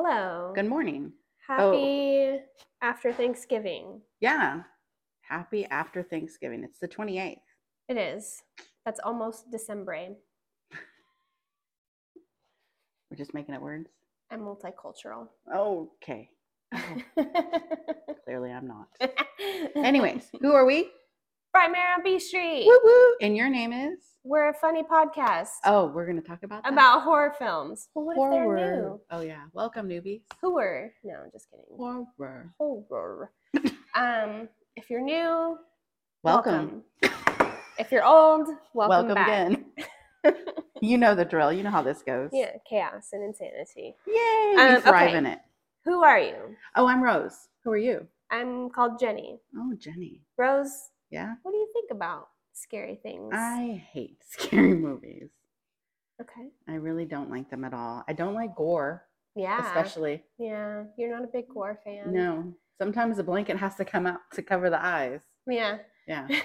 [0.00, 0.52] Hello.
[0.54, 1.10] Good morning.
[1.44, 2.38] Happy
[2.80, 4.00] after Thanksgiving.
[4.20, 4.60] Yeah.
[5.22, 6.62] Happy after Thanksgiving.
[6.62, 7.38] It's the 28th.
[7.88, 8.44] It is.
[8.84, 10.10] That's almost December.
[13.10, 13.90] We're just making up words.
[14.30, 15.26] I'm multicultural.
[15.52, 16.30] Okay.
[16.72, 16.78] Oh,
[18.24, 18.86] clearly I'm not.
[19.74, 20.92] Anyways, who are we?
[21.58, 22.66] Primera on B Street.
[22.66, 23.16] Woo woo.
[23.20, 23.98] And your name is?
[24.22, 26.72] We're a funny podcast Oh, we're going to talk about that?
[26.72, 27.88] about horror films.
[27.94, 28.56] Well, what if horror.
[28.56, 29.00] they're new?
[29.10, 29.42] Oh, yeah.
[29.52, 30.20] Welcome, newbies.
[30.40, 30.92] Horror.
[31.02, 31.64] No, I'm just kidding.
[31.76, 32.54] Horror.
[32.58, 33.32] Horror.
[33.96, 35.58] um, if you're new,
[36.22, 36.84] Welcome.
[37.02, 37.52] welcome.
[37.76, 39.48] If you're old, welcome, Welcome, back.
[40.24, 40.44] again.
[40.80, 41.52] you know the drill.
[41.52, 42.30] You know how this goes.
[42.32, 43.96] Yeah, chaos and insanity.
[44.06, 44.54] Yay.
[44.60, 45.18] Um, we thrive okay.
[45.18, 45.40] in it.
[45.86, 46.36] Who are you?
[46.76, 47.48] Oh, I'm Rose.
[47.64, 48.06] Who are you?
[48.30, 49.38] I'm called Jeni.
[49.56, 50.20] Oh, Jeni.
[50.36, 51.34] Rose, Yeah.
[51.42, 53.30] what do you think about scary things?
[53.34, 55.30] I hate scary movies.
[56.20, 56.48] okay.
[56.68, 58.04] I really don't like them at all.
[58.08, 59.04] I don't like gore,
[59.36, 59.64] Yeah.
[59.66, 60.24] especially.
[60.38, 60.84] Yeah.
[60.96, 62.12] You're not a big gore fan.
[62.12, 62.52] No.
[62.80, 65.20] Sometimes a blanket has to come out to cover the eyes.
[65.46, 65.78] Yeah.
[66.06, 66.28] Yeah.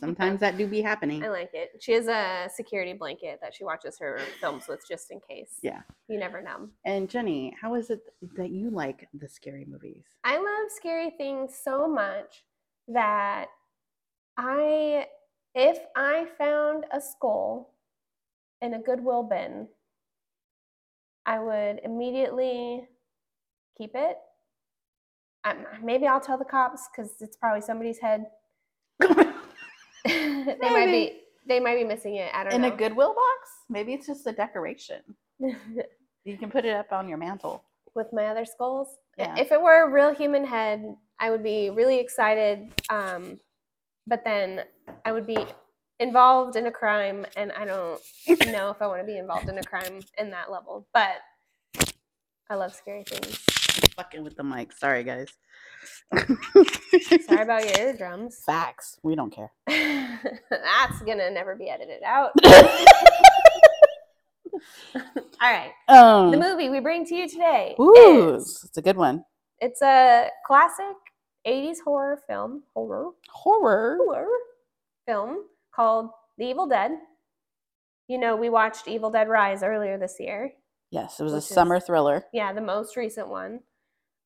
[0.00, 1.24] Sometimes that do be happening.
[1.24, 1.70] I like it.
[1.80, 5.58] She has a security blanket that she watches her films with just in case.
[5.62, 5.80] Yeah.
[6.08, 6.68] You never know.
[6.84, 8.00] And Jeni, how is it
[8.36, 10.04] that you like the scary movies?
[10.22, 12.44] I love scary things so much
[12.88, 13.46] that
[14.36, 15.06] I,
[15.54, 17.74] if I found a skull
[18.62, 19.68] in a Goodwill bin,
[21.24, 22.88] I would immediately
[23.76, 24.16] keep it.
[25.44, 28.26] Um, maybe I'll tell the cops because it's probably somebody's head.
[29.00, 29.24] they
[30.04, 32.30] might be they might be missing it.
[32.34, 32.68] I don't In know.
[32.68, 33.50] In a Goodwill box?
[33.68, 35.02] Maybe it's just a decoration.
[36.24, 37.62] You can put it up on your mantle.
[37.94, 38.96] with my other skulls.
[39.16, 39.36] Yeah.
[39.38, 42.72] If it were a real human head, I would be really excited.
[42.90, 43.38] Um,
[44.06, 44.62] but then
[45.04, 45.38] I would be
[45.98, 48.00] involved in a crime, and I don't
[48.46, 50.86] know if I want to be involved in a crime in that level.
[50.92, 51.16] But
[52.48, 53.38] I love scary things.
[53.96, 54.72] Fucking with the mic.
[54.72, 55.28] Sorry, guys.
[57.26, 58.42] Sorry about your eardrums.
[58.44, 58.98] Facts.
[59.02, 59.50] We don't care.
[59.66, 62.32] That's gonna never be edited out.
[64.94, 68.96] All right, um, the movie we bring to you today ooh, is it's a good
[68.96, 69.22] one.
[69.60, 70.96] it's a classic
[71.46, 72.62] '80s horror film.
[72.74, 73.10] Horror.
[73.30, 73.98] Horror.
[74.04, 74.26] horror
[75.06, 76.92] film called The Evil Dead.
[78.08, 80.52] You know, we watched Evil Dead Rise earlier this year.
[80.90, 82.24] Yes, it was a Which is- summer thriller.
[82.32, 83.60] Yeah, the most recent one.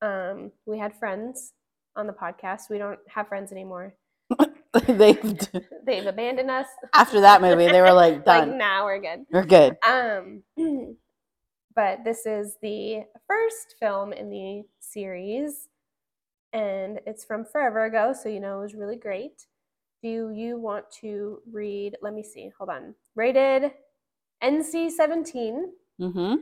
[0.03, 1.53] Um, we had friends
[1.97, 2.71] on the podcast.
[2.71, 3.95] We don't have friends anymore.
[4.87, 5.13] they
[5.87, 6.67] They've abandoned us.
[6.95, 8.59] after that movie, they were like like done.
[8.59, 9.25] now we're good.
[9.31, 9.77] We're good.
[9.87, 10.43] Um,
[11.75, 15.69] but this is the first film in the series,
[16.53, 19.47] and it's from forever ago, so you know it was really great.
[20.03, 21.97] Do you want to read?
[22.03, 22.51] Let me see.
[22.57, 22.95] Hold on.
[23.15, 23.73] Rated
[24.43, 25.73] NC 17.
[26.01, 26.35] Mm-hmm.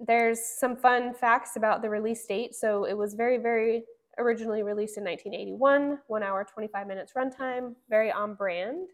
[0.00, 2.54] There's some fun facts about the release date.
[2.54, 3.84] So it was very, very
[4.18, 8.88] originally released in 1981, one hour, 25 minutes runtime, very on brand.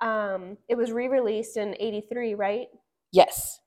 [0.00, 2.68] Um, it was re released in 83, right?
[3.12, 3.60] Yes.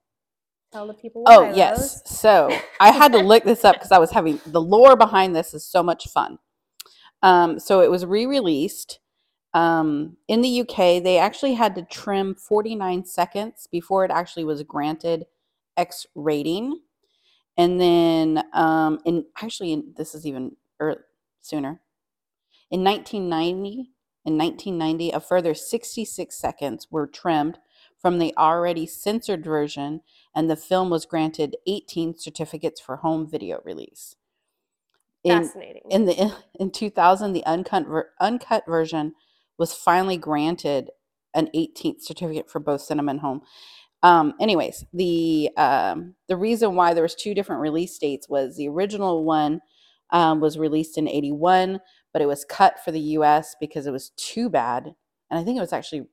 [0.72, 1.80] Tell the people Oh, why, yes.
[1.80, 2.20] Rose.
[2.20, 5.54] So I had to look this up because I was having the lore behind this
[5.54, 6.40] is so much fun.
[7.22, 9.00] Um, so it was re-released
[9.54, 11.04] um, in the UK.
[11.04, 15.26] They actually had to trim 49 seconds before it actually was granted
[15.76, 16.80] X rating,
[17.58, 21.06] and then um, in actually in, this is even er,
[21.42, 21.82] sooner.
[22.70, 23.92] In 1990,
[24.24, 27.58] in 1990, a further 66 seconds were trimmed
[28.02, 30.02] from the already censored version
[30.36, 34.16] and the film was granted 18 certificates for home video release.
[35.24, 35.84] In, Fascinating.
[35.90, 39.14] in the in 2000, the uncut ver, uncut version
[39.58, 40.90] was finally granted
[41.34, 43.42] an 18th certificate for both cinema and home.
[44.04, 48.68] Um, anyways, the um, the reason why there was two different release dates was the
[48.68, 49.62] original one
[50.10, 51.80] um, was released in 81,
[52.12, 53.56] but it was cut for the U.S.
[53.60, 54.96] because it was too bad,
[55.30, 56.08] and I think it was actually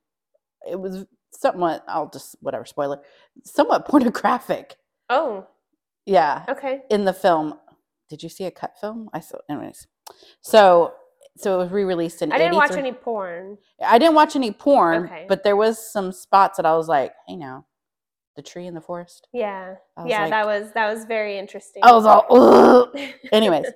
[0.71, 3.01] it was somewhat I'll just whatever spoiler
[3.45, 4.77] somewhat pornographic.
[5.11, 5.47] oh,
[6.07, 6.83] Yeah, okay.
[6.91, 7.55] in the film.
[8.09, 9.11] Did you see a cut film?
[9.13, 9.39] I saw.
[9.51, 9.87] Anyways,
[10.41, 10.95] so
[11.37, 12.33] so it was re-released in.
[12.33, 13.59] I didn't watch 83 any porn.
[13.85, 15.27] I didn't watch any porn, Okay.
[15.29, 17.67] but there was some spots that I was like, "Hey, now,
[18.35, 19.75] the tree in the forest." Yeah.
[20.07, 21.85] Yeah, like- that was that was very interesting.
[21.85, 22.99] I was all, Ugh.
[23.33, 23.67] Anyways,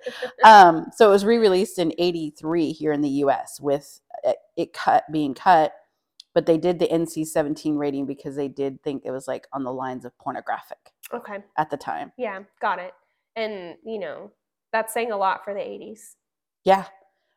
[0.45, 3.61] um, so it was re-released in '83 here in the U.S.
[3.61, 5.73] with it, it cut being cut,
[6.35, 9.73] but they did the NC-17 rating because they did think it was like on the
[9.73, 11.39] lines of pornographic okay.
[11.59, 12.13] at the time.
[12.17, 12.93] Yeah, got it.
[13.37, 14.31] And you know,
[14.73, 16.17] that's saying a lot for the 80s.
[16.65, 16.87] Yeah,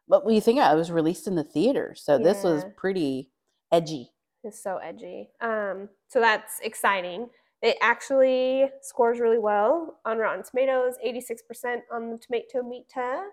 [0.07, 2.63] but when you think about it, it was released in the theater, so this was
[2.77, 3.31] pretty
[3.71, 4.11] edgy.
[4.43, 5.29] It's so edgy.
[5.41, 7.27] Um, so that's exciting.
[7.63, 13.23] It actually scores really well on Rotten Tomatoes, 86% on the Tomato Meter,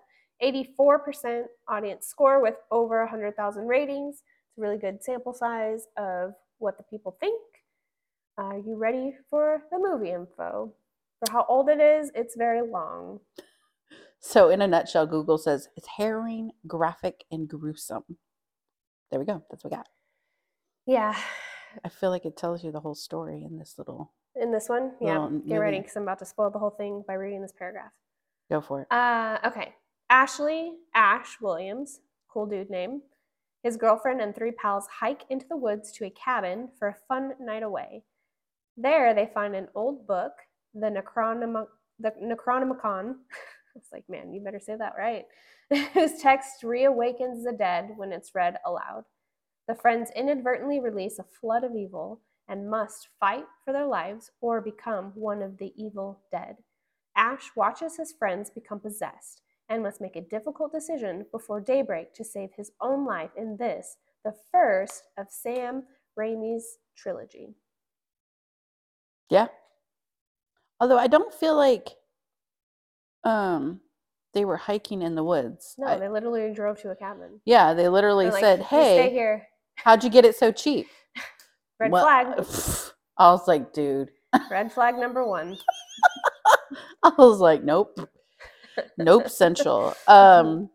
[0.41, 4.23] 84% audience score with over 100,000 ratings.
[4.53, 7.41] It's a really good sample size of what the people think.
[8.37, 10.71] Are you ready for the movie info?
[11.19, 13.19] For how old it is, it's very long.
[14.19, 18.03] So, in a nutshell, Google says it's harrowing, graphic, and gruesome.
[19.09, 19.43] There we go.
[19.49, 19.89] That's what we got.
[20.85, 21.17] Yeah.
[21.83, 24.13] I feel like it tells you the whole story in this little.
[24.35, 25.29] In this one, yeah.
[25.47, 27.91] Get ready because I'm about to spoil the whole thing by reading this paragraph.
[28.51, 28.87] Go for it.
[28.91, 29.73] Uh, okay.
[30.11, 33.01] Ashley Ash Williams, cool dude name.
[33.63, 37.33] His girlfriend and three pals hike into the woods to a cabin for a fun
[37.39, 38.03] night away.
[38.75, 40.33] There, they find an old book,
[40.73, 41.67] the Necronom-
[41.99, 43.15] the Necronomicon.
[43.75, 45.25] It's like, man, you better say that right.
[45.95, 49.05] Whose text reawakens the dead when it's read aloud.
[49.67, 54.61] The friends inadvertently release a flood of evil and must fight for their lives or
[54.61, 56.57] become one of the evil dead.
[57.15, 62.23] Ash watches his friends become possessed and must make a difficult decision before daybreak to
[62.23, 65.83] save his own life in this, the first of Sam
[66.19, 66.65] Raimi's
[66.97, 67.55] trilogy.
[69.29, 69.47] Yeah.
[70.79, 71.89] Although I don't feel like
[73.23, 73.79] um
[74.33, 75.75] they were hiking in the woods.
[75.77, 77.39] No, I- they literally drove to a cabin.
[77.45, 79.47] yeah, they literally like, said, "You stay "Hey, here.
[79.75, 80.87] how'd you get it so cheap?"
[81.79, 82.27] Red Well, flag.
[83.17, 84.09] I was like, dude.
[84.49, 85.57] Red flag number one.
[87.03, 87.99] I was like, nope.
[88.97, 89.93] Nope, central.
[90.07, 90.69] Um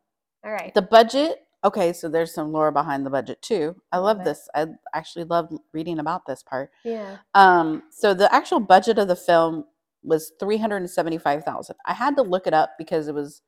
[0.44, 0.72] All right.
[0.74, 3.74] the budget, okay, so there's some lore behind the budget too.
[3.92, 4.48] I Love love this.
[4.54, 6.70] I actually love reading about this part.
[6.84, 7.18] yeah.
[7.34, 9.64] Um, so the actual budget of the film
[10.04, 11.76] was three hundred and seventy-five thousand.
[11.84, 13.42] I had to look it up because it was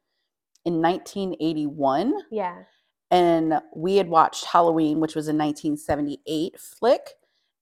[0.65, 2.65] in nineteen eighty-one, Yeah.
[3.11, 7.11] and we had watched Halloween, which was a nineteen seventy-eight flick,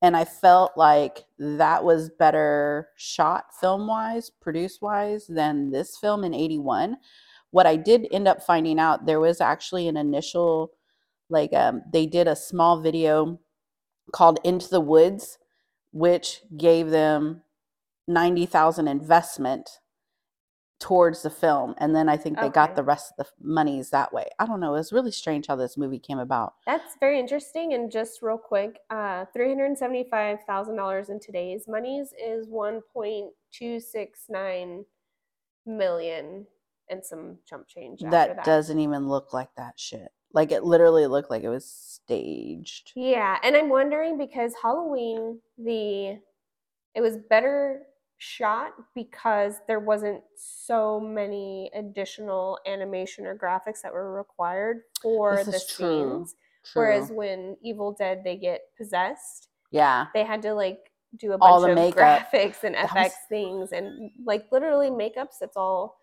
[0.02, 6.96] and I felt like that was better shot film-wise, produce-wise than this film in eighty-one.
[7.50, 10.72] What I did end up finding out, there was actually an initial,
[11.30, 13.40] like, um, they did a small video
[14.12, 15.38] called Into the Woods,
[15.92, 17.42] which gave them
[18.06, 19.68] 90,000 investment
[20.78, 21.74] towards the film.
[21.78, 24.26] And then I think they got the rest of the monies that way.
[24.38, 24.74] I don't know.
[24.74, 26.54] It's really strange how this movie came about.
[26.66, 27.74] That's very interesting.
[27.74, 32.80] And just real quick, uh, three hundred seventy-five thousand dollars in today's monies is one
[32.92, 34.84] point two six nine
[35.66, 36.46] million
[36.90, 38.00] and some chump change.
[38.00, 40.08] That, that doesn't even look like that shit.
[40.32, 42.92] Like it literally looked like it was staged.
[42.94, 46.18] Yeah, and I'm wondering because Halloween the
[46.94, 47.82] it was better
[48.18, 55.46] shot because there wasn't so many additional animation or graphics that were required for This
[55.46, 56.34] the scenes.
[56.64, 56.82] True.
[56.82, 60.06] Whereas when Evil Dead they get possessed, yeah.
[60.14, 60.78] they had to like
[61.16, 62.28] do a bunch of makeup.
[62.32, 65.38] graphics and FX was- things and like literally makeups.
[65.40, 65.98] That's all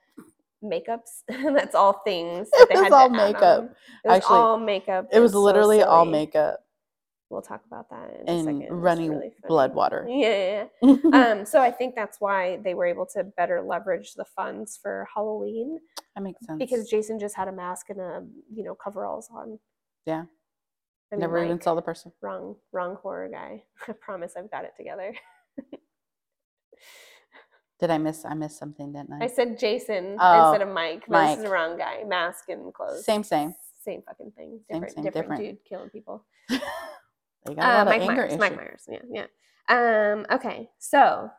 [0.64, 1.24] makeups.
[1.28, 2.50] that's all things.
[2.52, 3.64] That It was had all to makeup.
[4.04, 5.08] It was Actually, all makeup.
[5.12, 6.65] It was and so literally all makeup
[7.30, 8.68] We'll talk about that in a second.
[8.70, 10.06] Running really blood water.
[10.08, 10.66] Yeah.
[10.82, 14.78] yeah, um, so I think that's why they were able to better leverage the funds
[14.82, 15.80] for Halloween
[16.16, 16.60] that makes sense.
[16.60, 18.24] because Jason just had a mask and a
[18.54, 19.58] you know coveralls on.
[20.06, 20.26] Yeah.
[21.12, 22.12] I mean, Never even Mike, saw the person.
[22.22, 23.64] wrong wrong horror guy.
[23.88, 25.14] I promise I've got it together.
[27.80, 28.24] Did I miss?
[28.24, 29.26] I missed something, didn't I?
[29.26, 31.04] I said Jason Oh, instead of Mike.
[31.08, 32.04] but This is the wrong guy.
[32.08, 33.04] Mask and clothes.
[33.04, 33.54] Same, same.
[33.84, 34.62] Same fucking thing.
[34.72, 35.42] Same, same, different, different.
[35.42, 36.26] dude killing people.
[37.46, 38.38] They got a Uh, lot Mike of anger Myers.
[38.40, 38.56] Mike.
[38.56, 38.88] Myers.
[38.90, 39.26] Yeah, yeah.
[39.68, 41.30] Um, okay, so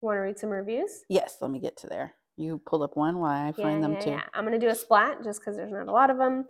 [0.00, 1.02] want to read some reviews?
[1.08, 2.14] Yes, let me get to there.
[2.36, 4.10] You pull up one while I find them too.
[4.10, 4.22] Yeah.
[4.34, 6.46] I'm going to do a splat just because there's not a lot of them.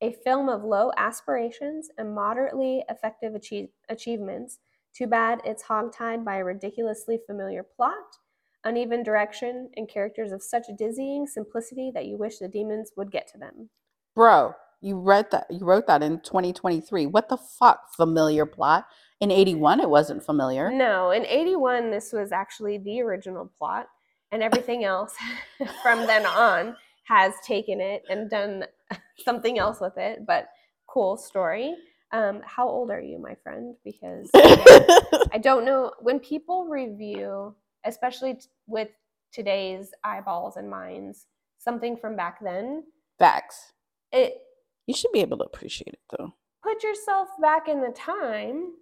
[0.00, 4.58] A film of low aspirations and moderately effective achieve- achievements.
[4.94, 8.18] Too bad it's hogtied by a ridiculously familiar plot,
[8.64, 13.26] uneven direction, and characters of such dizzying simplicity that you wish the demons would get
[13.28, 13.70] to them.
[14.14, 17.06] Bro, you read that you wrote that in 2023.
[17.06, 17.92] What the fuck?
[17.96, 18.86] Familiar plot.
[19.20, 20.70] In 81 it wasn't familiar.
[20.70, 23.88] No, in 81, this was actually the original plot,
[24.30, 25.14] and everything else
[25.82, 28.64] from then on has taken it and done
[29.24, 30.24] something else with it.
[30.26, 30.48] But
[30.86, 31.74] cool story.
[32.12, 33.74] Um, how old are you, my friend?
[33.84, 37.54] Because I don't know when people review,
[37.84, 38.88] especially t- with
[39.32, 41.26] today's eyeballs and minds,
[41.58, 42.84] something from back then.
[43.18, 43.72] Facts.
[44.10, 44.38] It
[44.88, 46.34] You should be able to appreciate it though.
[46.64, 48.72] put yourself back in the time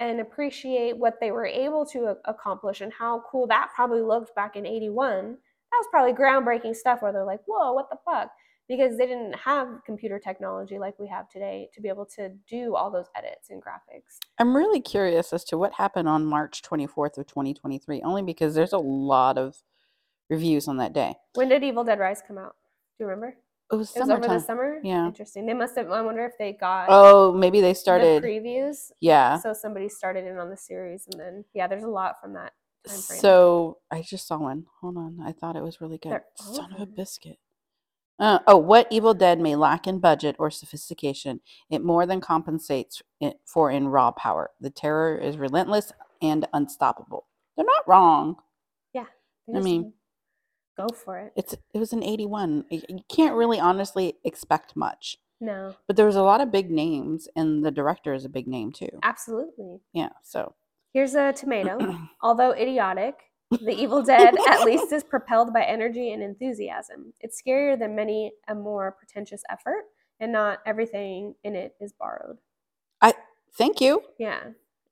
[0.00, 4.56] and appreciate what they were able to accomplish and how cool that probably looked back
[4.56, 5.36] in 81
[5.70, 8.30] that was probably groundbreaking stuff where they're like whoa what the fuck
[8.68, 12.76] because they didn't have computer technology like we have today to be able to do
[12.76, 14.18] all those edits and graphics.
[14.38, 18.74] I'm really curious as to what happened on March 24th of 2023, only because there's
[18.74, 19.62] a lot of
[20.28, 21.14] reviews on that day.
[21.34, 22.56] When did Evil Dead Rise come out?
[22.98, 23.36] Do you remember?
[23.70, 24.80] It was It was over the summer.
[24.82, 25.06] Yeah.
[25.06, 25.44] Interesting.
[25.46, 25.90] They must have.
[25.90, 28.22] I wonder if they got Oh, maybe they the started.
[28.22, 28.90] previews.
[29.00, 29.38] yeah.
[29.38, 32.52] So somebody started in on the series, and then yeah, there's a lot from that
[32.86, 33.20] time frame.
[33.20, 34.66] So I just saw one.
[34.80, 35.18] Hold on.
[35.22, 36.12] I thought it was really good.
[36.12, 37.38] They're Son of a biscuit.
[38.18, 43.00] Uh, oh, what Evil Dead may lack in budget or sophistication, it more than compensates
[43.20, 44.50] it for in raw power.
[44.60, 47.26] The terror is relentless and unstoppable.
[47.56, 48.36] They're not wrong.
[48.92, 49.04] Yeah.
[49.54, 49.92] I mean-
[50.78, 51.32] go for it.
[51.36, 52.64] It's it was an 81.
[52.70, 55.18] You can't really honestly expect much.
[55.40, 58.48] No, But there was a lot of big names and the director is a big
[58.48, 58.88] name too.
[59.04, 59.78] absolutely.
[59.92, 60.54] Yeah, so
[60.92, 61.96] Here's a tomato.
[62.22, 63.14] Although idiotic,
[63.50, 67.12] The Evil Dead at least is propelled by energy and enthusiasm.
[67.20, 69.84] It's scarier than many a more pretentious effort,
[70.18, 72.38] and not everything in it is borrowed.
[73.00, 73.14] I
[73.52, 74.02] thank you.
[74.18, 74.40] Yeah,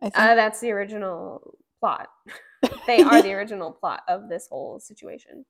[0.00, 2.08] I think uh, that's the original plot.
[2.86, 5.44] they are the original plot of this whole situation.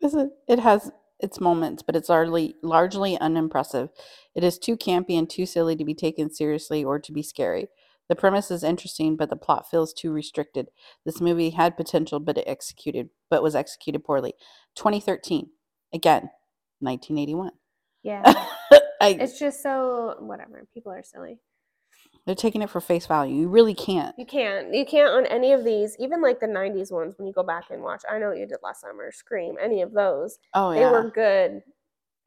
[0.00, 0.30] Is it?
[0.46, 3.90] It has its moments, but it's largely largely unimpressive.
[4.34, 7.68] It is too campy and too silly to be taken seriously or to be scary.
[8.08, 10.68] The premise is interesting, but the plot feels too restricted.
[11.04, 14.34] This movie had potential, but it executed, but was executed poorly.
[14.76, 15.50] 2013,
[15.92, 16.30] again,
[16.80, 17.50] 1981.
[18.02, 18.22] Yeah,
[19.00, 20.66] I, it's just so whatever.
[20.72, 21.38] People are silly.
[22.26, 23.34] They're taking it for face value.
[23.34, 24.14] You really can't.
[24.18, 24.74] You can't.
[24.74, 27.14] You can't on any of these, even like the '90s ones.
[27.16, 29.10] When you go back and watch, I know what you did last summer.
[29.12, 30.38] Scream, any of those.
[30.54, 30.80] Oh yeah.
[30.80, 31.62] They were good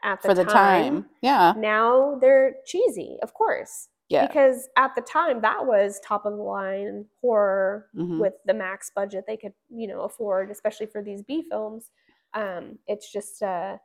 [0.03, 0.35] at the time.
[0.35, 1.05] for the time.
[1.21, 3.89] Yeah, Now they're cheesy, of course.
[4.09, 4.25] yeah.
[4.27, 8.19] Because at the time that was top of the line horror mhm.
[8.19, 11.91] with the max budget they could, you know, afford, especially for these B films.
[12.33, 13.77] Um, it's just uh,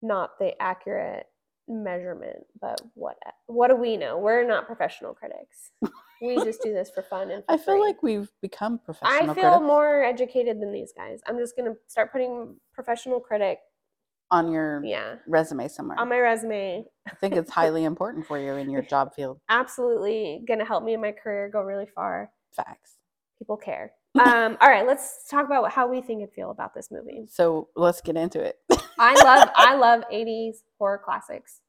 [0.00, 1.26] not the accurate
[1.68, 3.16] measurement, but what
[3.46, 4.18] what do we know?
[4.18, 5.70] We're not professional critics.
[6.20, 7.80] we just do this for fun and for I feel free.
[7.80, 9.30] like we've become professional.
[9.30, 11.20] I feel critics more educated than these guys.
[11.26, 13.58] I'm just gonna start putting professional critic,
[14.30, 15.98] on your yeah, resume somewhere.
[15.98, 16.84] on my resume.
[17.06, 19.38] I think it's highly important for you in your job field.
[19.48, 22.30] Absolutely gonna help me in my career go really far.
[22.54, 22.96] Facts.
[23.38, 23.92] People care.
[24.16, 27.26] Um, all right, let's talk about how we think and feel about this movie.
[27.28, 28.56] So let's get into it.
[28.98, 31.60] I love I love 80s horror classics.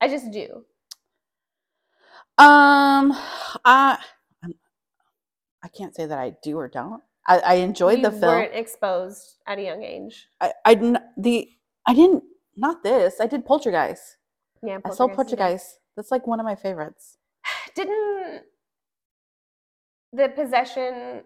[0.00, 0.64] I just do.
[2.38, 3.12] Um,
[3.64, 3.98] I
[4.44, 4.54] I'm-
[5.76, 7.02] can't say that I do or don't.
[7.26, 8.22] I, I enjoyed the film.
[8.32, 10.28] weren't exposed at a young age.
[10.40, 11.48] I, I didn't the
[11.86, 12.22] I didn't
[12.56, 13.20] not this.
[13.20, 14.16] I did Poltergeist.
[14.62, 15.16] Yeah, I saw Poltergeist.
[15.16, 15.78] Poltergeist.
[15.96, 17.18] That's like one of my favorites.
[17.74, 18.42] Didn't
[20.12, 21.22] the possession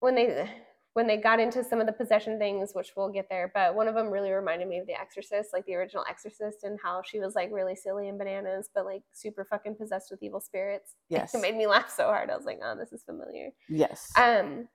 [0.00, 0.48] when they
[0.94, 3.86] when they got into some of the possession things, which we'll get there, but one
[3.86, 7.20] of them really reminded me of The Exorcist, like the original Exorcist, and how she
[7.20, 10.94] was like really silly and bananas, but like super fucking possessed with evil spirits.
[11.08, 11.34] Yes.
[11.34, 12.30] it made me laugh so hard.
[12.30, 13.50] I was like, oh, this is familiar.
[13.68, 14.08] Yes.
[14.16, 14.66] Um,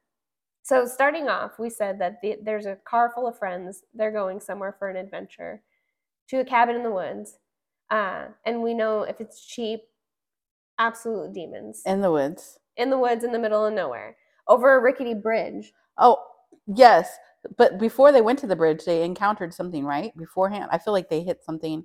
[0.62, 3.84] so starting off, we said that the, there's a car full of friends.
[3.94, 5.62] They're going somewhere for an adventure,
[6.30, 7.38] to a cabin in the woods,
[7.90, 9.82] uh, and we know if it's cheap,
[10.80, 12.60] absolute demons In the woods.
[12.78, 14.16] in the woods in the middle of nowhere
[14.48, 15.72] over a rickety bridge.
[15.98, 16.18] Oh,
[16.68, 17.10] yes.
[17.58, 20.16] But before they went to the bridge, they encountered something, right?
[20.18, 20.70] Beforehand.
[20.72, 21.84] I feel like they hit something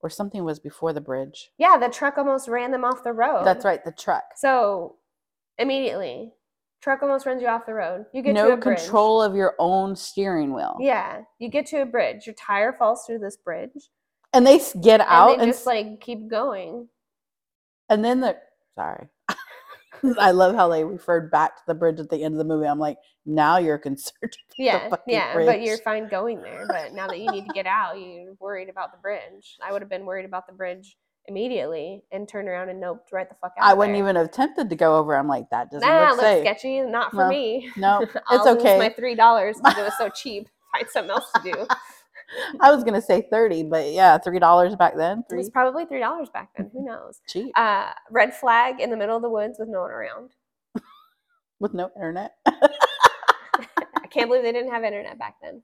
[0.00, 1.50] or something was before the bridge.
[1.58, 3.44] Yeah, the truck almost ran them off the road.
[3.44, 4.24] That's right, the truck.
[4.36, 4.96] So
[5.58, 6.32] immediately,
[6.82, 8.04] truck almost runs you off the road.
[8.12, 8.78] You get to no a bridge.
[8.80, 10.76] control of your own steering wheel.
[10.80, 12.26] Yeah, you get to a bridge.
[12.26, 13.90] Your tire falls through this bridge,
[14.34, 16.88] And they get out and they and, just like keep going.
[17.88, 18.36] and then the
[18.74, 19.08] sorry.
[20.18, 22.66] I love how they referred back to the bridge at the end of the movie.
[22.66, 24.36] I'm like, now you're concerned.
[24.56, 26.64] Yeah, yeah, but you're fine going there.
[26.68, 29.56] But now that you need to get out, you're worried about the bridge.
[29.66, 30.96] I would have been worried about the bridge
[31.26, 33.68] immediately and turned around and noped right the fuck out.
[33.68, 34.04] I wouldn't there.
[34.04, 35.16] even have attempted to go over.
[35.16, 36.44] I'm like, that doesn't Nah, look looks safe.
[36.44, 36.80] sketchy.
[36.82, 37.70] Not for No, me.
[37.76, 38.78] no, it's okay.
[38.78, 40.48] my three dollars because it was so cheap.
[40.72, 41.66] Find something else to do.
[42.60, 45.24] I was gonna say thirty, but yeah, three dollars back then.
[45.30, 46.70] It was probably three dollars back then.
[46.72, 47.20] Who knows?
[47.28, 50.30] cheap Uh, red flag in the middle of the woods with no one around.
[51.60, 52.36] with no internet.
[52.46, 55.62] I can't believe they didn't have internet back then.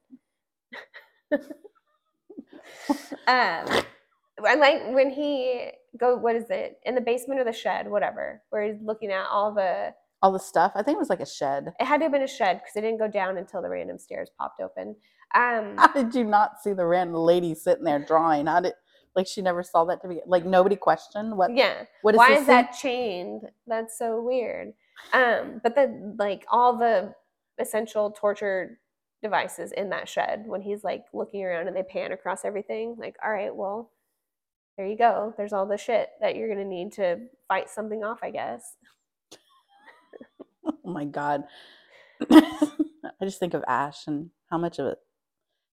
[3.26, 3.84] um,
[4.46, 6.16] I like when he go.
[6.16, 7.88] What is it in the basement or the shed?
[7.90, 8.42] Whatever.
[8.50, 9.94] Where he's looking at all the.
[10.22, 10.72] All the stuff.
[10.74, 11.72] I think it was like a shed.
[11.80, 13.98] It had to have been a shed because it didn't go down until the random
[13.98, 14.94] stairs popped open.
[15.34, 18.46] Um, How did you not see the random lady sitting there drawing?
[18.46, 18.74] How did
[19.16, 21.84] like she never saw that to be like nobody questioned what yeah.
[22.02, 22.46] what is Why is thing?
[22.46, 23.42] that chained?
[23.66, 24.72] That's so weird.
[25.12, 27.14] Um, but then like all the
[27.58, 28.78] essential torture
[29.22, 32.96] devices in that shed when he's like looking around and they pan across everything.
[32.98, 33.90] Like, all right, well,
[34.76, 35.34] there you go.
[35.36, 37.18] There's all the shit that you're gonna need to
[37.48, 38.76] fight something off, I guess.
[40.84, 41.44] Oh my god.
[42.30, 44.96] I just think of Ash and how much of a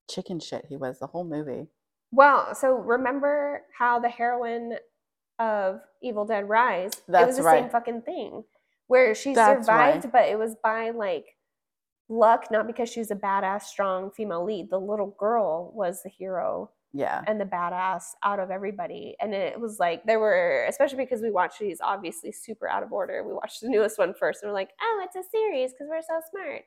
[0.09, 1.67] chicken shit he was the whole movie.
[2.11, 4.77] Well, so remember how the heroine
[5.39, 7.63] of Evil Dead Rise, it was the right.
[7.63, 8.43] same fucking thing.
[8.87, 10.11] Where she That's survived, right.
[10.13, 11.25] but it was by like
[12.07, 14.69] luck, not because she was a badass, strong female lead.
[14.69, 17.23] The little girl was the hero Yeah.
[17.27, 19.15] and the badass out of everybody.
[19.19, 22.93] And it was like there were, especially because we watched these obviously super out of
[22.93, 23.23] order.
[23.27, 26.01] We watched the newest one first, and we're like, oh, it's a series because we're
[26.03, 26.61] so smart.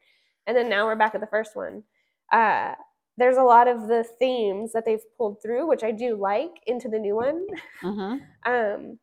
[0.49, 1.85] And then now we're back at the first one.
[2.33, 2.75] Uh,
[3.19, 6.89] there's a lot of the themes that they've pulled through, which I do like, into
[6.89, 7.47] the new one.
[7.81, 8.99] hmm Um,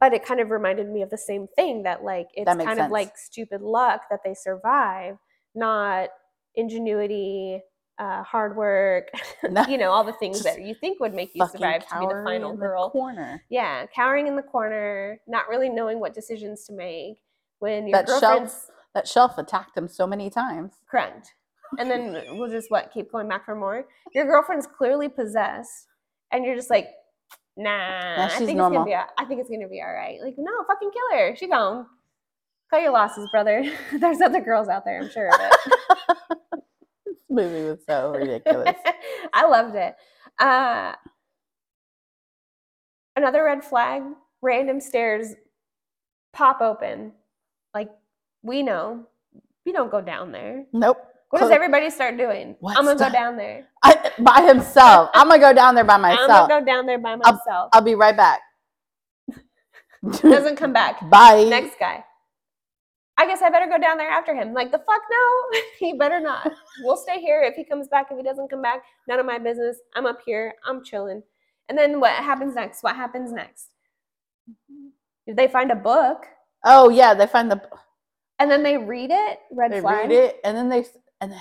[0.00, 2.78] but it kind of reminded me of the same thing that like it's That kind
[2.78, 2.86] sense.
[2.86, 5.16] of like stupid luck that they survive,
[5.54, 6.08] not
[6.54, 7.62] ingenuity,
[7.98, 9.08] uh, hard work,
[9.50, 9.64] No.
[9.68, 12.06] you know, all the things Just that you think would make you survive to be
[12.06, 12.90] the cowering final in girl.
[12.90, 13.42] corner.
[13.48, 17.22] yeah, cowering in the corner, not really knowing what decisions to make
[17.60, 20.72] when your That shelf- That shelf attacked him so many times.
[20.90, 21.34] correct.
[21.78, 23.86] And then we'll just what keep going back for more.
[24.14, 25.86] Your girlfriend's clearly possessed,
[26.32, 26.88] and you're just like,
[27.56, 28.24] nah.
[28.26, 28.66] I think normal.
[28.66, 28.92] it's gonna be.
[28.92, 30.18] a- I think it's gonna be all right.
[30.22, 31.36] Like, no, fucking kill her.
[31.36, 31.86] She gone.
[32.70, 33.64] Cut your losses, brother.
[33.98, 35.00] There's other girls out there.
[35.00, 35.52] I'm sure of it.
[37.06, 38.74] This movie was so ridiculous.
[39.34, 39.94] I loved it.
[40.38, 40.92] Uh,
[43.16, 44.02] another red flag:
[44.42, 45.34] random stairs
[46.32, 47.12] pop open.
[47.74, 47.90] Like
[48.42, 49.06] we know,
[49.64, 50.64] you don't go down there.
[50.72, 50.98] nope.
[51.30, 52.56] What does everybody start doing?
[52.60, 53.66] What's I'm gonna go down there.
[53.82, 55.10] I, by himself.
[55.12, 56.30] I'm gonna go down there by myself.
[56.30, 57.70] I'm gonna go down there by myself.
[57.72, 58.40] I'll be right back.
[60.22, 61.08] Doesn't come back.
[61.10, 61.44] Bye.
[61.44, 62.04] Next guy.
[63.18, 64.52] I guess I better go down there after him.
[64.52, 66.52] Like the fuck no, he better not.
[66.82, 67.42] We'll stay here.
[67.42, 69.78] If he comes back, if he doesn't come back, none of my business.
[69.94, 70.54] I'm up here.
[70.66, 71.22] I'm chilling.
[71.68, 72.82] And then what happens next?
[72.82, 73.68] What happens next?
[75.26, 76.26] They find a book
[76.68, 77.60] Oh yeah, they find the
[78.38, 79.38] and then they read it.
[79.52, 80.10] Red they flag.
[80.10, 80.84] read it and then they
[81.20, 81.40] and then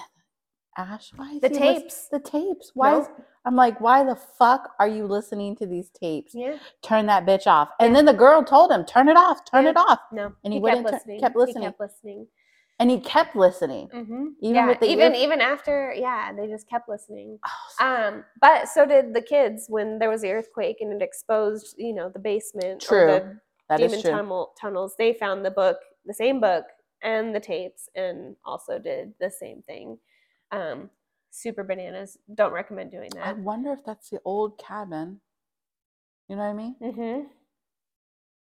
[0.77, 2.07] Ash, why is The he tapes.
[2.11, 2.71] the tapes.
[2.73, 3.07] Why is,
[3.45, 6.33] I'm like, why the fuck are you listening to these tapes?
[6.35, 6.57] Yeah.
[6.81, 7.69] Turn that bitch off.
[7.79, 9.69] And then the girl told him, turn it off, turn Yeah.
[9.71, 9.99] it off.
[10.11, 10.33] No.
[10.43, 11.19] And he kept wouldn't tu- listening.
[11.21, 11.61] kept listening.
[11.63, 12.27] He kept listening.
[12.79, 13.87] And he kept listening.
[13.87, 17.39] hmm Even yeah, with the even ear- even after, yeah, they just kept listening.
[17.79, 21.75] Oh, Um, but so did the kids when there was the earthquake and it exposed,
[21.77, 22.97] you know, the basement True.
[23.03, 24.11] or the that is demon true.
[24.11, 24.95] tunnel tunnels.
[24.97, 26.65] They found the book, the same book,
[27.05, 29.97] and the tapes, and also did the same thing.
[30.51, 30.89] Um,
[31.31, 32.17] super bananas.
[32.33, 33.27] Don't recommend doing that.
[33.27, 35.21] I wonder if that's the old cabin.
[36.27, 36.75] You know what I mean?
[36.81, 37.19] Mm-hmm.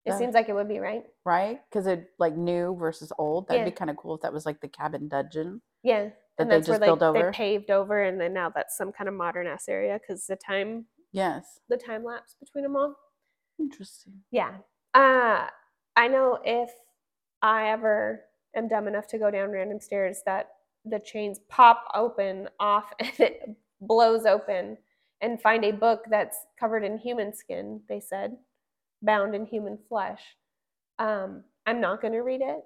[0.05, 0.17] It Yeah.
[0.19, 1.05] seems like it would be right.
[1.25, 1.61] Right?
[1.71, 3.47] Because it like new versus old.
[3.49, 5.61] That'd be kind of cool if that was like the cabin dungeon.
[5.83, 8.51] Yeah, That and they that's where just they, built they paved over, and then now
[8.51, 11.61] that's some kind of modern ass area because the time Yes.
[11.69, 12.97] the time lapse between them all.
[13.59, 14.23] Interesting.
[14.31, 14.59] Yeah.
[14.95, 15.47] Uh,
[15.97, 16.71] I know if
[17.43, 18.25] I ever
[18.59, 20.51] am dumb enough to go down random stairs that
[20.85, 24.77] the chains pop open off and it blows open
[25.21, 28.37] and find a book that's covered in human skin, they said,
[29.03, 30.21] bound in human flesh.
[30.99, 32.61] Um, I'm not going to read it,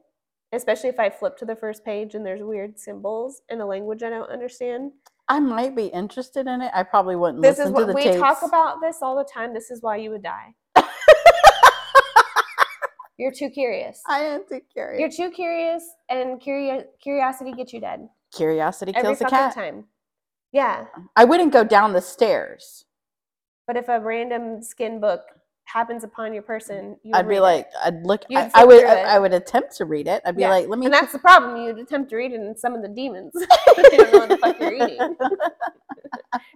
[0.52, 4.02] especially if I flip to the first page and there's weird symbols in a language
[4.02, 4.92] I don't understand.
[5.28, 6.70] I might be interested in it.
[6.74, 8.18] I probably wouldn't This listen is to what the we tapes.
[8.18, 9.54] talk about this all the time.
[9.54, 10.54] This is why you would die.
[13.22, 14.02] You're too curious.
[14.08, 14.98] I am too curious.
[14.98, 19.54] You're too curious, and curio- curiosity gets you dead Curiosity every kills the fucking cat.
[19.54, 19.84] time.
[20.50, 22.84] Yeah, I wouldn't go down the stairs.
[23.68, 25.20] but if a random skin book
[25.72, 27.40] happens upon your person, you I'd be read it.
[27.42, 28.22] like, I'd look.
[28.34, 28.84] I, I would.
[28.84, 29.14] I.
[29.14, 30.22] I would attempt to read it.
[30.24, 30.50] I'd be Yeah.
[30.50, 30.86] like, let me.
[30.86, 31.56] and that's the problem.
[31.56, 33.32] You'd attempt to read it and summon the demons.
[33.34, 34.70] you don't know what the fuck you're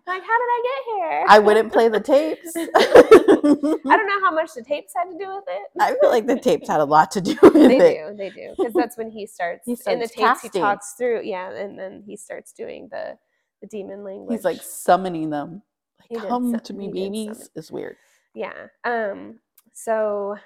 [0.06, 1.24] like, how did I get here?
[1.28, 2.52] I wouldn't play the tapes.
[2.56, 5.62] I don't know how much the tapes had to do with it.
[5.80, 7.78] I feel like the tapes had a lot to do with they it.
[7.78, 9.62] They do, they do, because that's when he starts.
[9.66, 13.16] He in the starts tapes, he talks through, yeah, and then he starts doing the
[13.62, 14.36] the demon language.
[14.36, 15.62] He's like summoning them.
[16.08, 17.50] He Like, come to me, babies.
[17.56, 17.96] It's weird.
[18.36, 18.66] Yeah.
[18.84, 19.40] Um
[19.72, 20.36] so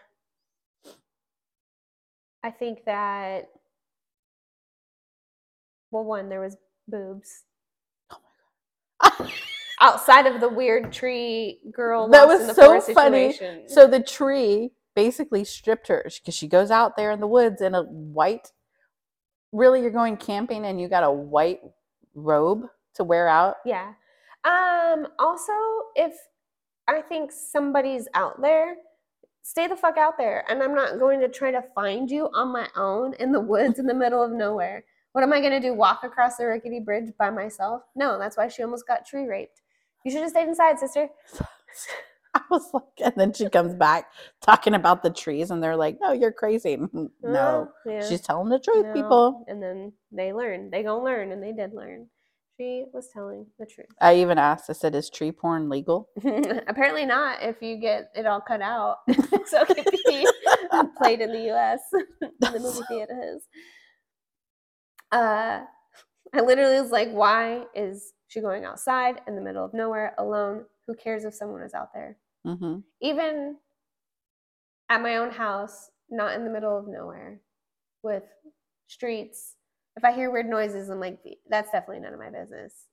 [2.42, 3.48] I think that
[5.90, 6.56] well one there was
[6.88, 7.42] boobs
[9.80, 13.32] outside of the weird tree girl That was in the so funny.
[13.32, 13.68] situation.
[13.68, 17.74] So the tree basically stripped her because she goes out there in the woods in
[17.74, 18.52] a white.
[19.52, 21.60] Really, you're going camping and you got a white
[22.14, 23.56] robe to wear out.
[23.66, 23.94] yeah.
[24.44, 25.52] Um also
[25.96, 26.14] if
[26.90, 28.74] I think somebody's out there
[29.42, 32.52] stay the fuck out there and I'm not going to try to find you on
[32.52, 34.84] my own in the woods in the middle of nowhere.
[35.12, 35.74] What am I gonna do?
[35.74, 37.82] Walk across the rickety bridge by myself?
[37.96, 39.60] No, that's why she almost got tree raped.
[40.04, 41.08] You should have stayed inside, sister.
[42.34, 45.98] I was like, and then she comes back talking about the trees, and they're like,
[46.00, 48.08] "No, you're crazy." "Mm, No, Uh, yeah.
[48.08, 48.92] she's telling the truth, No.
[48.92, 49.44] people.
[49.48, 50.70] And then they learn.
[50.70, 52.06] They gonna learn, and they did learn.
[52.60, 53.86] She was telling the truth.
[54.02, 54.68] I even asked.
[54.68, 56.10] I said, "Is tree porn legal?"
[56.68, 57.42] Apparently not.
[57.42, 58.98] If you get it all cut out,
[59.46, 60.26] so it could be
[60.98, 61.80] played in the U.S.
[62.20, 63.44] in the movie theaters.
[65.10, 65.60] Uh,
[66.34, 70.66] I literally was like, "Why is she going outside in the middle of nowhere alone?
[70.86, 73.56] Who cares if someone is out there?" hmm Even
[74.90, 77.40] at my own house, not in the middle of nowhere,
[78.02, 78.24] with
[78.86, 79.56] streets.
[80.00, 81.18] If I hear weird noises, I'm like,
[81.50, 82.86] "That's definitely none of my business,"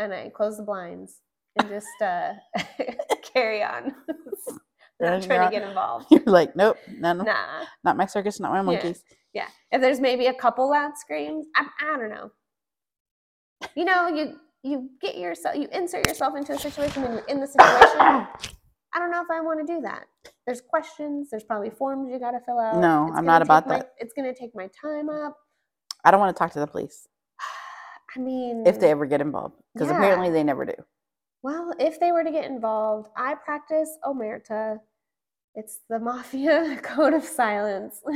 [0.00, 1.20] and I close the blinds
[1.56, 2.32] and just uh,
[3.32, 3.94] carry on.
[5.00, 6.06] Yeah, not trying you're to get involved.
[6.10, 7.64] You're like, "Nope, none, Nah.
[7.84, 9.46] not my circus, not my monkeys." Yeah.
[9.70, 12.32] If there's maybe a couple loud screams, I, I don't know.
[13.76, 17.38] You know, you you get yourself you insert yourself into a situation when you're in
[17.38, 18.00] the situation.
[18.00, 18.26] I
[18.98, 20.06] don't know if I want to do that.
[20.46, 22.78] There's questions, there's probably forms you gotta fill out.
[22.80, 23.92] No, It's I'm not about my- that.
[23.98, 25.36] It's gonna take my time up.
[26.04, 27.06] I don't want to talk to the police
[28.16, 30.74] I mean if they ever get involved, because apparently they never do.
[31.42, 34.78] Well, if they were to get involved, I practice omerta.
[35.54, 38.02] It's the mafia code of silence.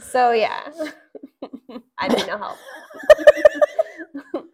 [0.00, 0.70] so yeah,
[1.98, 2.58] I need no help.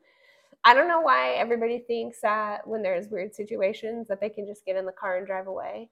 [0.67, 4.65] I don't know why everybody thinks that when there's weird situations that they can just
[4.65, 5.91] get in the car and drive away.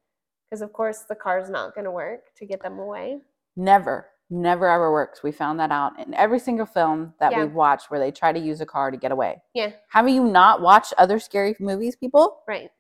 [0.49, 3.19] Because of course the car's not going to work to get them away.
[3.57, 5.23] Never, never ever works.
[5.23, 7.41] We found that out in every single film that Yeah.
[7.45, 9.43] we've watched where they try to use a car to get away.
[9.55, 12.43] Yeah, Have you not watched other scary movies, people?
[12.49, 12.71] right.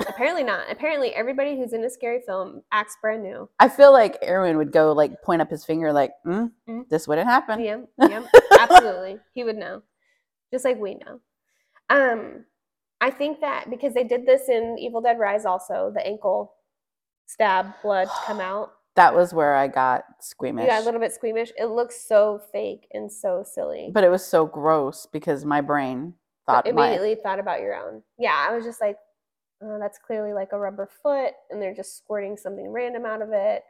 [0.00, 0.70] Apparently not.
[0.70, 3.48] Apparently everybody who's in a scary film acts brand new.
[3.58, 6.88] I feel like Erwin would go like point up his finger, like, mm, Mm.
[6.88, 8.22] "This wouldn't happen." Yeah, yeah,
[8.60, 9.18] absolutely.
[9.34, 9.82] He would know,
[10.52, 11.18] just like we know.
[11.90, 12.44] Um,
[13.00, 16.54] I think that because they did this in Evil Dead Rise, also the ankle
[17.26, 18.74] stab blood come out.
[18.98, 20.64] That was where I got squeamish.
[20.64, 21.52] You got a little bit squeamish.
[21.56, 23.92] It looks so fake and so silly.
[23.94, 26.14] but it was so gross because my brain
[26.48, 28.02] But thought my immediately thought about your own.
[28.18, 28.96] Yeah, I was just like,
[29.62, 33.28] oh, that's clearly like a rubber foot, and they're just squirting something random out of
[33.32, 33.62] it.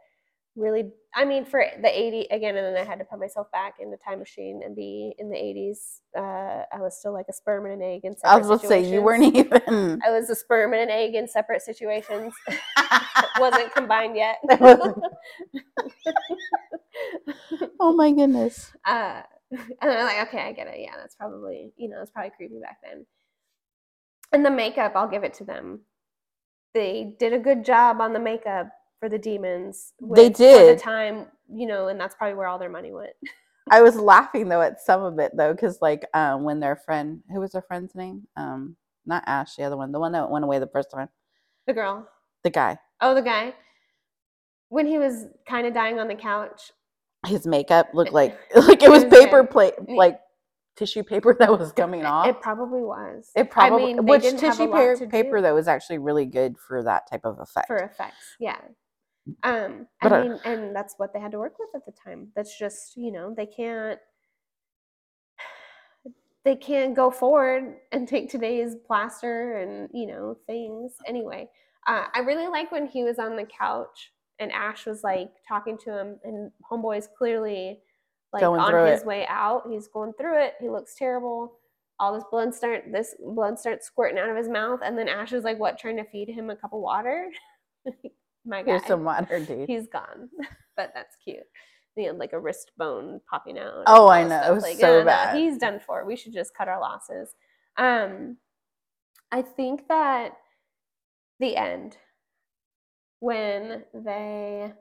[0.59, 3.75] Really, I mean, for the 80 again, and then I had to put myself back
[3.81, 6.01] in the time machine and be in the 80s.
[6.17, 8.61] Uh, I was still like a sperm and an egg in separate I was about
[8.63, 10.01] to say you weren't even.
[10.05, 12.35] I was a sperm and an egg in separate situations.
[13.39, 14.39] wasn't combined yet.
[17.81, 18.73] Oh my goodness.
[18.85, 20.81] uh, and I'm like, okay, I get it.
[20.81, 23.07] Yeah, that's probably, you know, it's probably creepy back then.
[24.33, 25.81] And the makeup, I'll give it to them.
[26.75, 29.93] They did a good job on the makeup for the demons.
[30.15, 30.77] They did.
[30.79, 33.13] the time, you know, and that's probably where all their money went.
[33.71, 37.21] I was laughing though at some of it though, because like um, when their friend,
[37.33, 38.27] who was their friend's name?
[38.37, 41.09] Um, not Ash, the other one, the one that went away the first time,
[41.67, 42.09] The girl.
[42.45, 42.79] the guy.
[43.01, 43.55] Oh, the guy.
[44.71, 46.73] When he was kind of dying on the couch.
[47.27, 50.19] His makeup looked like like it was paper plate, like
[50.77, 52.27] tissue paper that was coming off.
[52.27, 53.31] It probably was.
[53.35, 55.43] It probably, I mean, which didn't have a tissue pa- paper do.
[55.43, 57.67] though was actually really good for that type of effect.
[57.67, 58.59] for effects yeah
[59.43, 62.29] um But, i mean and that's what they had to work with at the time.
[62.35, 63.99] That's just you know they can't
[66.45, 70.93] they can't go forward and take today's plaster and you know things.
[71.07, 71.49] Anyway
[71.87, 75.77] uh, i really like when he was on the couch and ash was like talking
[75.79, 77.81] to him and homeboy's clearly
[78.33, 79.07] like Going on his it.
[79.07, 79.63] way out.
[79.71, 80.55] He's going through it.
[80.61, 81.55] He looks terrible.
[81.99, 84.81] All this blood start this blood starts squirting out of his mouth.
[84.85, 87.31] And then ash is like what trying to feed him a cup of water
[88.49, 89.69] my guy Here's some water, dude.
[89.69, 90.29] he's gone
[90.77, 91.45] but that's cute
[91.95, 94.41] he had like a wrist bone popping out Oh, I know.
[94.51, 96.81] It was like, so "Yeah, no, bad." he's done for we should just cut our
[96.81, 97.35] losses
[97.77, 98.37] um
[99.33, 100.33] i think that
[101.41, 101.97] the end
[103.21, 104.73] when they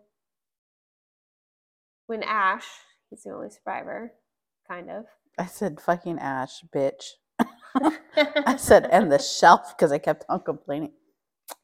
[2.08, 2.66] when ash
[3.10, 4.12] he's the only survivor
[4.68, 5.06] kind of
[5.40, 7.12] I said fucking Ash, bitch.
[7.80, 10.94] I said, and the shelf because I kept on complaining.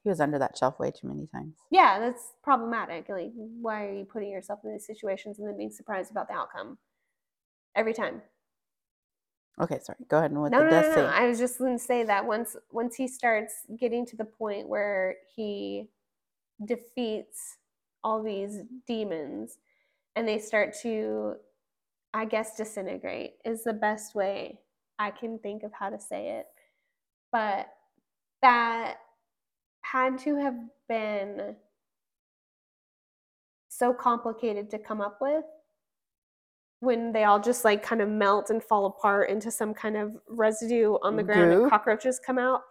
[0.04, 1.56] He was under that shelf way too many times.
[1.72, 5.72] yeah that's problematic like why are you putting yourself in these situations and then being
[5.72, 6.78] surprised about the outcome
[7.76, 8.22] every time
[9.62, 10.00] Okay, sorry.
[10.08, 11.06] Go ahead and with no, the no, no, no.
[11.06, 14.68] I was just going to say that once once he starts getting to the point
[14.68, 15.90] where he
[16.66, 17.58] defeats
[18.04, 19.58] all these demons
[20.16, 21.36] and they start to
[22.14, 24.60] I guess disintegrate is the best way
[25.00, 26.48] I can think of how to say it.
[27.32, 27.68] But
[28.42, 28.98] that
[29.94, 30.56] had to have
[30.90, 31.56] been
[33.70, 35.44] so complicated to come up with
[36.80, 40.12] when they all just like kind of melt and fall apart into some kind of
[40.28, 41.62] residue on the ground Goo?
[41.62, 42.62] and cockroaches come out.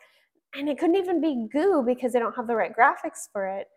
[0.54, 3.68] And it couldn't even be goo because they don't have the right graphics for it.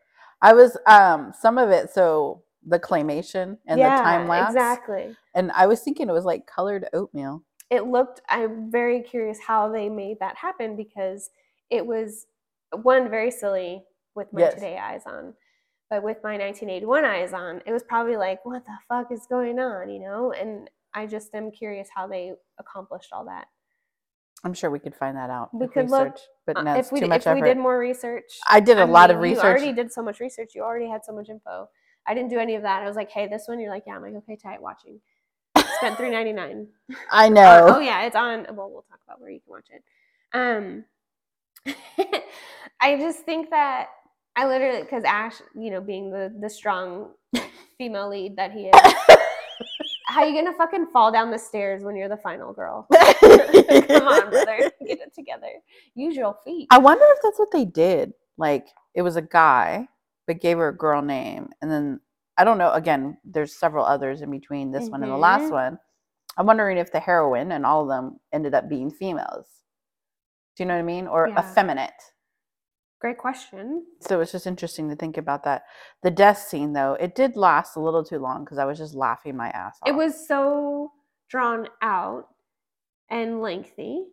[0.42, 4.54] I was um some of it so the claymation and the time lapse.
[4.54, 5.16] Exactly.
[5.36, 7.44] And I was thinking it was like colored oatmeal.
[7.70, 11.30] It looked I'm very curious how they made that happen because
[11.70, 12.26] it was
[12.84, 13.84] one very silly
[14.16, 14.54] with my Yes.
[14.56, 15.34] today eyes on.
[15.90, 19.60] But with my 1981 eyes on, it was probably like, what the fuck is going
[19.60, 20.32] on, you know?
[20.32, 23.48] And I just am curious how they accomplished all that.
[24.44, 25.54] I'm sure we could find that out.
[25.54, 27.42] We could look, but Uh, no, if we too much if effort.
[27.42, 29.44] we did more research, I did a a lot of research.
[29.44, 30.54] You already did so much research.
[30.56, 31.70] You already had so much info.
[32.08, 32.84] I didn't do any of that.
[32.84, 33.60] I was like, hey, this one.
[33.60, 33.96] You're like, yeah.
[33.96, 34.62] I'm like, okay, tight.
[34.62, 35.00] Watching.
[35.78, 36.68] Spent three ninety nine.
[37.12, 37.76] I know.
[37.76, 38.46] oh yeah, it's on.
[38.56, 39.84] Well, we'll talk about where you can watch it.
[40.34, 40.86] Um,
[42.82, 43.88] I just think that
[44.36, 47.12] I literally because Ash, you know, being the the strong
[47.78, 48.74] female lead that he is,
[50.06, 52.88] how are you gonna fucking fall down the stairs when you're the final girl?
[52.94, 55.48] Come on, brother, get it together.
[55.96, 56.68] Use your feet.
[56.72, 58.14] I wonder if that's what they did.
[58.38, 59.88] Like it was a guy,
[60.28, 62.00] but gave her a girl name, and then
[62.38, 62.72] I don't know.
[62.74, 65.52] Again, there's several others in between this one and the last Mhm.
[65.52, 65.80] one.
[66.38, 69.48] I'm wondering if the heroine and all of them ended up being females.
[70.56, 71.08] Do you know what I mean?
[71.08, 71.40] Or Yeah.
[71.40, 72.14] effeminate.
[73.00, 73.86] Great question.
[74.02, 75.64] So it's just interesting to think about that.
[76.02, 78.96] The death scene, though, it did last a little too long because I was just
[78.96, 79.90] laughing my ass off.
[79.90, 80.92] It was so
[81.30, 82.28] drawn out
[83.10, 84.06] and lengthy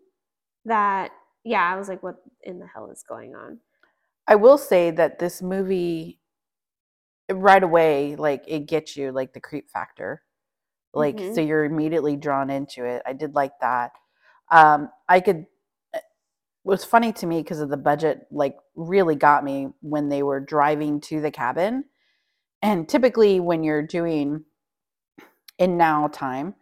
[0.65, 1.13] that
[1.45, 3.59] yeah, I was like, what in the hell is going on?
[4.29, 6.21] I will say that this movie,
[7.31, 10.23] right away, like it gets you like the creep factor.
[10.95, 11.49] Like, so Mhm.
[11.49, 13.03] you're immediately drawn into it.
[13.07, 13.93] I did like that.
[14.51, 15.47] Um, I could,
[16.65, 20.41] was funny to me because of the budget, like, really got me when they were
[20.41, 21.85] driving to the cabin.
[22.63, 24.45] And typically, when you're doing
[25.59, 26.55] in now time,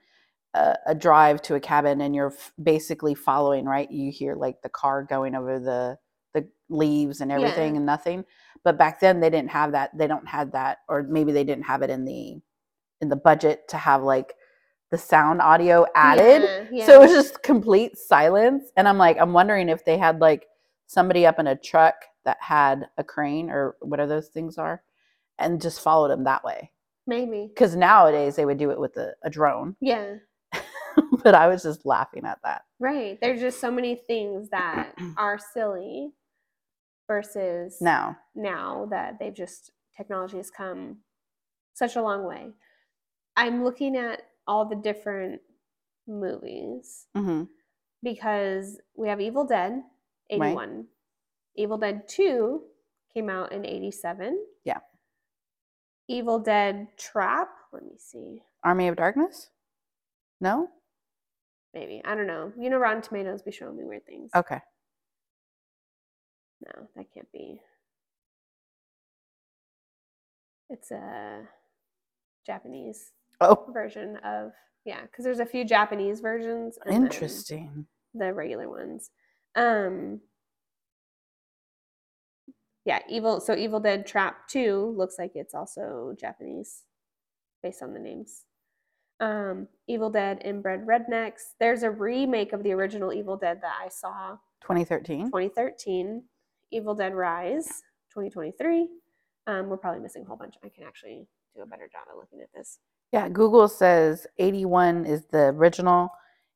[0.55, 3.91] a, a drive to a cabin and you're f- basically following, right?
[3.91, 5.99] You hear like the car going over the
[6.35, 7.77] the leaves and everything Yeah.
[7.79, 8.25] and nothing.
[8.65, 9.97] But back then they didn't have that.
[9.97, 12.37] They don't had that, or maybe they didn't have it in the
[13.01, 14.35] in the budget to have like
[14.91, 16.69] the sound audio added.
[16.73, 18.65] Yeah, So it was just complete silence.
[18.77, 20.47] And I'm like, I'm wondering if they had like
[20.87, 24.83] somebody up in a truck that had a crane or whatever those things are
[25.39, 26.71] and just followed them that way.
[27.07, 27.47] maybe.
[27.49, 29.77] Because nowadays they would do it with a, a drone.
[29.81, 30.17] Yeah.
[31.23, 32.63] but I was just laughing at that.
[32.81, 33.19] Right.
[33.21, 36.11] There's just so many things that are silly
[37.07, 40.99] versus Now, now that they've just technology has come
[41.75, 42.51] such a long way.
[43.37, 45.41] I'm looking at all the different
[46.09, 47.45] movies hmm
[48.03, 49.83] because we have Evil Dead,
[50.33, 50.49] Right.
[50.49, 50.87] 81.
[51.55, 52.63] Evil Dead 2
[53.13, 54.43] came out in 87.
[54.65, 54.79] Yeah.
[56.09, 58.41] Evil Dead Trap, let me see.
[58.65, 59.51] Army of Darkness?
[60.41, 60.69] No?
[61.75, 62.01] Maybe.
[62.05, 62.53] I don't know.
[62.59, 64.31] You know, Rotten Tomatoes be showing me weird things.
[64.35, 64.61] Okay.
[66.67, 67.61] No, that can't be.
[70.71, 71.43] It's a
[72.47, 74.53] Japanese Oh, version of
[74.85, 76.79] yeah, because there's a few Japanese versions.
[76.91, 77.87] interesting.
[78.15, 79.11] The regular ones.
[79.55, 80.21] Um.
[82.85, 83.41] Yeah, evil.
[83.41, 86.83] So Evil Dead Trap Two looks like it's also Japanese,
[87.63, 88.45] based on the names.
[89.21, 91.53] Um, Evil Dead Inbred Rednecks.
[91.61, 95.27] There's a remake of the original Evil Dead that I saw 2013.
[95.27, 96.23] 2013,
[96.73, 97.67] Evil Dead Rise,
[98.15, 98.89] 2023.
[99.47, 100.55] Um, we're probably missing a whole bunch.
[100.65, 102.79] I can actually do a better job at looking at this.
[103.13, 106.11] Yeah, Google says 81 is the original,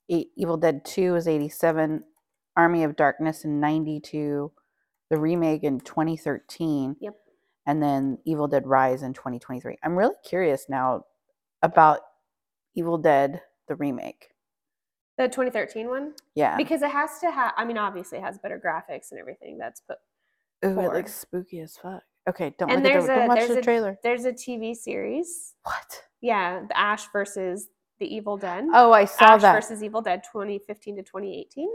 [0.08, 2.04] E- Evil Dead 2 is 87,
[2.56, 4.52] Army of Darkness in 92,
[5.10, 7.14] the remake in 2013, Yep.
[7.66, 9.78] and then Evil Dead Rise in 2023.
[9.82, 11.04] I'm really curious now
[11.62, 12.00] about
[12.76, 14.30] Evil Dead, the remake.
[15.16, 16.56] The 2013 one, Yeah.
[16.56, 17.52] because it has to have.
[17.56, 19.58] I mean, obviously, it has better graphics and everything.
[19.58, 19.98] That's put.
[20.64, 22.02] Ooh, it looks spooky as fuck.
[22.28, 23.98] Okay, don't And look at the, a don't watch the a trailer.
[24.02, 25.54] there's a TV series.
[25.62, 26.02] What?
[26.24, 27.68] Yeah, the Ash versus
[28.00, 28.64] the Evil Dead.
[28.72, 29.52] Oh, I saw Ash that.
[29.52, 31.68] versus Evil Dead 2015 to 2018.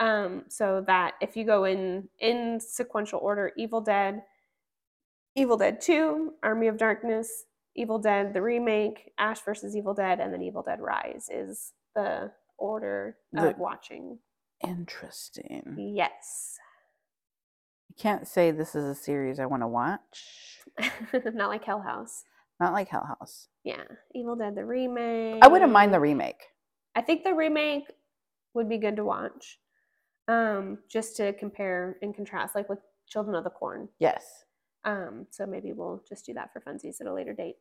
[0.00, 4.22] Um, so that if you go in in sequential order, Evil Dead,
[5.36, 7.44] Evil Dead 2, Army of Darkness,
[7.76, 12.32] Evil Dead the remake, Ash versus Evil Dead, and then Evil Dead Rise is the
[12.58, 14.18] order The- of watching.
[14.66, 15.76] Interesting.
[15.94, 16.58] Yes.
[17.88, 20.58] You can't say this is a series I want to watch.
[21.34, 22.24] Not like Hell House.
[22.60, 23.48] Not like Hell House.
[23.64, 23.82] Yeah.
[24.14, 25.42] Evil Dead the remake.
[25.42, 26.42] I wouldn't mind the remake.
[26.94, 27.84] I think the remake
[28.54, 29.58] would be good to watch.
[30.28, 33.88] Um, just to compare and contrast, like with Children of the Corn.
[33.98, 34.44] Yes.
[34.84, 37.56] Um, so maybe we'll just do that for funsies at a later date.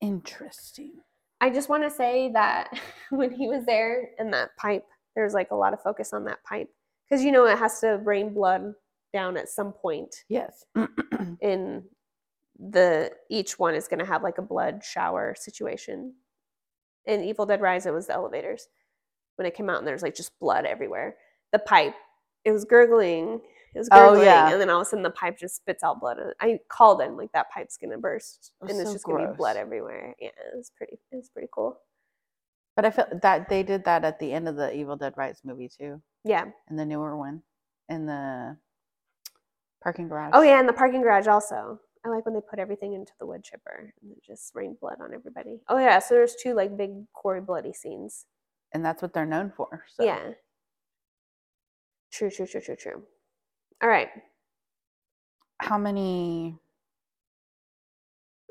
[0.00, 0.92] Interesting.
[1.40, 2.70] I just want to say that
[3.10, 6.42] when he was there in that pipe, there's like a lot of focus on that
[6.44, 6.68] pipe
[7.08, 8.74] because you know it has to rain blood
[9.12, 10.64] down at some point Yes.
[11.40, 11.82] in
[12.58, 16.14] the each one is going to have like a blood shower situation.
[17.06, 18.68] In Evil Dead Rise, it was the elevators
[19.36, 21.16] when it came out, and there's like just blood everywhere.
[21.52, 21.94] The pipe,
[22.44, 23.40] it was gurgling.
[23.74, 24.50] It was Oh, gurgling, yeah.
[24.50, 26.18] and then all of a sudden the pipe just spits out blood.
[26.18, 29.36] and I called in like that pipe's gonna burst, and it's so just gonna be
[29.36, 30.14] blood everywhere.
[30.18, 30.94] Yeah, it was pretty.
[31.12, 31.78] It was pretty cool.
[32.74, 35.40] but I felt that they did that at the end of the Evil Dead Rise
[35.44, 36.46] movie too, Yeah.
[36.70, 37.42] in the newer one,
[37.88, 38.56] in the
[39.82, 40.30] parking garage.
[40.34, 41.80] Oh yeah, in the parking garage also.
[42.06, 44.98] I like when they put everything into the wood chipper and it just rained blood
[45.02, 45.60] on everybody.
[45.68, 46.90] Oh yeah, so there's two like big
[47.20, 48.26] gory bloody scenes.
[48.72, 49.84] and that's what they're known for.
[49.88, 50.04] So.
[50.04, 50.32] Yeah.
[52.12, 53.02] True, true, true, true, true.
[53.82, 54.08] All right.
[55.58, 56.58] How many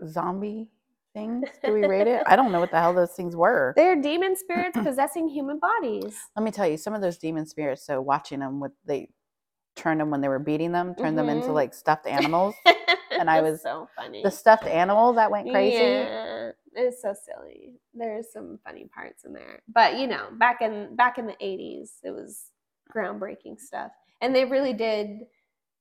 [0.07, 0.69] zombie
[1.13, 2.23] things do we rate it?
[2.27, 3.73] I don't know what the hell those things were.
[3.77, 6.17] They're demon spirits possessing human bodies.
[6.35, 7.85] Let me tell you, some of those demon spirits.
[7.85, 9.09] So watching them, with they
[9.75, 11.53] turned them when they were beating them, turned them into Mhm.
[11.53, 12.55] like stuffed animals.
[13.19, 14.21] And I was- so funny.
[14.23, 15.77] the stuffed animal that went crazy.
[15.77, 17.73] Yeah, it's so silly.
[17.93, 21.99] There's some funny parts in there, but you know, back in back in the '80s,
[22.03, 22.51] it was
[22.93, 25.21] groundbreaking stuff, and they really did.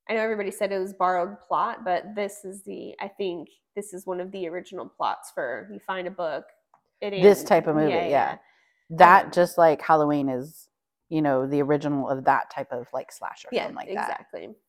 [0.08, 2.94] I know everybody said it was borrowed plot, but this is the.
[3.00, 6.44] I think this is one of the original plots for you find a book.
[7.00, 8.38] It This ain't- type of movie, yeah.
[8.90, 10.68] That Um, just like Halloween is,
[11.08, 14.46] you know, the original of that type of like slasher yeah, film like exactly.
[14.46, 14.52] that.
[14.52, 14.60] So-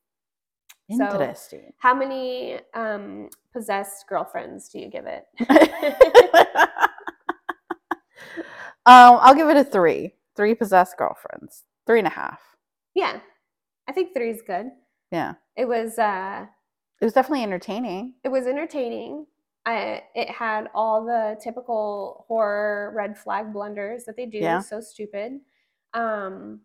[0.90, 1.74] Interesting.
[1.78, 5.26] How many um, possessed girlfriends do you give it?
[8.86, 10.14] um, I'll give it a three.
[10.36, 11.64] Three possessed girlfriends.
[11.88, 12.42] Three and a half.
[12.94, 13.20] yeah,
[13.88, 14.68] I think three is good.
[15.12, 15.34] Yeah.
[15.56, 15.98] It was.
[15.98, 16.46] uh
[17.02, 18.16] It was definitely entertaining.
[18.24, 19.28] it was entertaining.
[19.68, 24.38] I, it had all the typical horror red flag blunders that they do.
[24.38, 24.60] Yeah.
[24.60, 25.40] So stupid.
[25.96, 26.60] Um,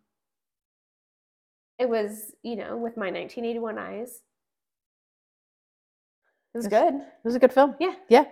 [1.81, 4.21] it was, you know, with my 1981 eyes.
[6.55, 6.71] It was Yes.
[6.71, 6.95] good.
[7.01, 7.75] It was a good film.
[7.81, 7.95] Yeah.
[8.09, 8.25] Yeah.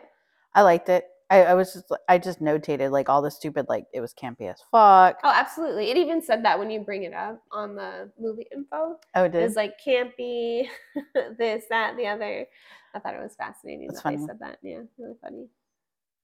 [0.55, 1.07] I liked it.
[1.31, 4.51] I, I was just I just notated like all the stupid like it was campy
[4.51, 5.19] as fuck.
[5.23, 5.91] Oh, absolutely.
[5.91, 8.97] It even said that when you bring it up on the movie info.
[9.15, 10.69] Oh, it It was like campy,
[11.39, 12.47] this, that, the other.
[12.95, 14.59] I thought it was fascinating That's that they said that.
[14.63, 15.47] Yeah, really funny.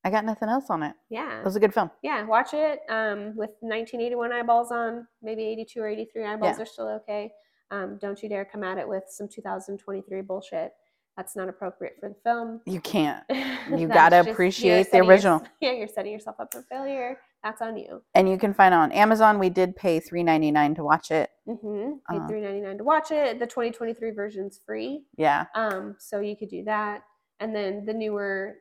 [0.05, 0.95] I got nothing else on it.
[1.11, 1.38] Yeah.
[1.38, 1.90] It was a good film.
[2.03, 5.07] yeah, watch it um, with 1981 eyeballs on.
[5.23, 6.62] Maybe 82 or 83 eyeballs Yeah.
[6.62, 7.33] are still okay.
[7.71, 10.73] Um, don't you dare come at it with some 2023 bullshit.
[11.17, 12.61] That's not appropriate for the film.
[12.67, 13.25] You can't.
[13.75, 15.43] You gotta appreciate the original.
[15.61, 17.19] yeah, you're setting yourself up for failure.
[17.43, 18.03] That's on you.
[18.14, 19.38] And you can find it on Amazon.
[19.38, 21.31] We did pay three ninety nine to watch it.
[21.49, 21.93] Mm-hmm.
[22.11, 22.29] Paid Uh.
[22.29, 23.38] 3.99 to watch it.
[23.38, 25.05] The 2023 version's free.
[25.17, 25.47] Yeah.
[25.55, 27.05] Um, so you could do that.
[27.40, 28.57] And then the newer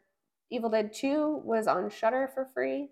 [0.54, 2.90] Evil Dead 2 was on Shudder for free.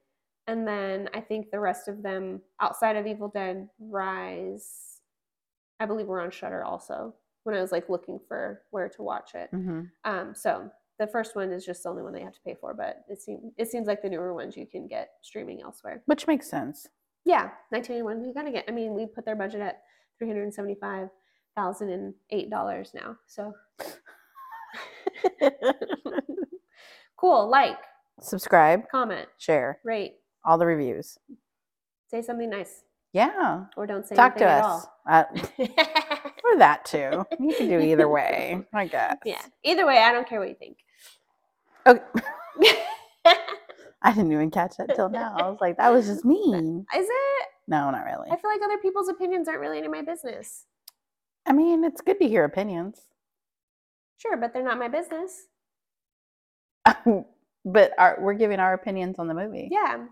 [0.47, 4.99] And then I think the rest of them outside of Evil Dead Rise,
[5.79, 9.35] I believe were on Shudder also when I was like looking for where to watch
[9.35, 9.49] it.
[9.51, 10.69] hmm Um, so
[10.99, 13.21] the first one is just the only one they have to pay for, but it
[13.21, 16.03] seems it seems like the newer ones you can get streaming elsewhere.
[16.05, 16.87] Which makes sense.
[17.25, 18.21] Yeah, 1981.
[18.27, 18.65] We gotta get.
[18.67, 19.81] I mean, we put their budget at
[20.17, 21.09] three hundred seventy-five
[21.55, 23.17] thousand and eight dollars now.
[23.27, 23.53] So
[27.21, 27.49] cool.
[27.49, 27.77] Like,
[28.19, 31.17] Subscribe, comment, share, rate, all the reviews.
[32.09, 33.65] say something nice, Yeah.
[33.77, 34.85] or don't say Talk to us.
[35.09, 35.23] Uh,
[36.43, 37.25] or that too.
[37.39, 39.17] You can do either way, I guess.
[39.25, 39.41] yeah.
[39.63, 40.77] Either way, I don't care what you think.
[41.87, 42.01] Okay.
[44.03, 45.35] I didn't even catch that till now.
[45.37, 46.85] I was like, that was just mean.
[46.97, 47.47] Is it?
[47.67, 48.29] No, not really.
[48.31, 50.65] I feel like other people's opinions aren't really any of my business.
[51.45, 53.01] I mean, it's good to hear opinions.
[54.17, 55.47] Sure, but they're not my business.
[57.65, 59.69] but our, we're giving our opinions on the movie.
[59.71, 60.05] Yeah.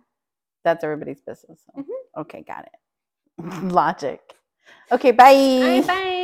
[0.63, 1.61] That's everybody's business.
[1.65, 1.81] so.
[1.81, 2.21] Mhm.
[2.21, 3.63] Okay, got it.
[3.71, 4.21] Logic.
[4.91, 5.81] Okay, bye.
[5.83, 5.87] Bye.
[5.87, 6.15] bye.